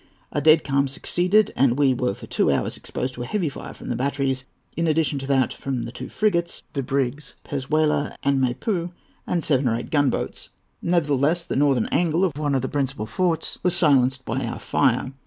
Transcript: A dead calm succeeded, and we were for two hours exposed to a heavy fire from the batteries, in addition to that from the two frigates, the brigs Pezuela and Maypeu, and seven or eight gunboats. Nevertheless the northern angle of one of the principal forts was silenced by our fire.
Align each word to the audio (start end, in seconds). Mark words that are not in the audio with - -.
A 0.31 0.41
dead 0.41 0.63
calm 0.63 0.87
succeeded, 0.87 1.53
and 1.55 1.77
we 1.77 1.93
were 1.93 2.15
for 2.15 2.25
two 2.25 2.51
hours 2.51 2.75
exposed 2.75 3.13
to 3.13 3.21
a 3.21 3.25
heavy 3.27 3.49
fire 3.49 3.71
from 3.75 3.89
the 3.89 3.95
batteries, 3.95 4.45
in 4.75 4.87
addition 4.87 5.19
to 5.19 5.27
that 5.27 5.53
from 5.53 5.83
the 5.83 5.91
two 5.91 6.09
frigates, 6.09 6.63
the 6.73 6.81
brigs 6.81 7.35
Pezuela 7.43 8.15
and 8.23 8.41
Maypeu, 8.41 8.93
and 9.27 9.43
seven 9.43 9.67
or 9.67 9.75
eight 9.77 9.91
gunboats. 9.91 10.49
Nevertheless 10.81 11.43
the 11.45 11.55
northern 11.55 11.85
angle 11.91 12.25
of 12.25 12.35
one 12.35 12.55
of 12.55 12.63
the 12.63 12.67
principal 12.67 13.05
forts 13.05 13.59
was 13.61 13.75
silenced 13.77 14.25
by 14.25 14.43
our 14.43 14.57
fire. 14.57 15.13